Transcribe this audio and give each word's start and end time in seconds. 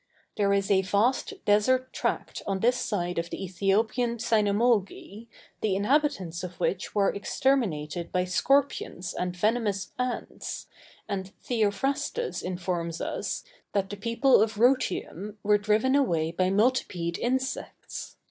There 0.35 0.51
is 0.51 0.71
a 0.71 0.81
vast 0.81 1.33
desert 1.45 1.93
tract 1.93 2.41
on 2.47 2.61
this 2.61 2.77
side 2.77 3.19
of 3.19 3.29
the 3.29 3.37
Æthiopian 3.37 4.17
Cynamolgi, 4.19 5.27
the 5.61 5.75
inhabitants 5.75 6.43
of 6.43 6.59
which 6.59 6.95
were 6.95 7.13
exterminated 7.13 8.11
by 8.11 8.25
scorpions 8.25 9.13
and 9.13 9.35
venomous 9.35 9.91
ants, 9.99 10.65
and 11.07 11.27
Theophrastus 11.43 12.41
informs 12.41 12.99
us, 12.99 13.43
that 13.73 13.91
the 13.91 13.95
people 13.95 14.41
of 14.41 14.55
Rhœteum 14.55 15.35
were 15.43 15.59
driven 15.59 15.93
away 15.93 16.31
by 16.31 16.49
multipede 16.49 17.19
insects. 17.19 18.15